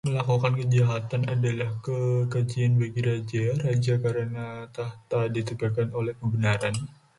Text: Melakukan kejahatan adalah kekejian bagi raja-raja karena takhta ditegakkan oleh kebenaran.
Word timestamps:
Melakukan 0.07 0.53
kejahatan 0.59 1.23
adalah 1.35 1.71
kekejian 1.87 2.71
bagi 2.81 3.01
raja-raja 3.07 3.93
karena 4.05 4.45
takhta 4.75 5.19
ditegakkan 5.35 5.89
oleh 5.99 6.13
kebenaran. 6.19 6.73